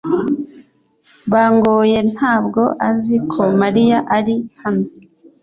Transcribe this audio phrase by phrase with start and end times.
[1.31, 4.85] Bangoye ntabwo azi ko Mariya ari hano.